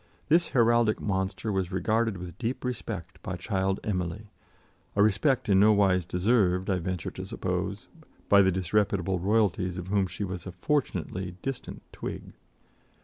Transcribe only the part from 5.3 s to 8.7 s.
in no wise deserved, I venture to suppose, by the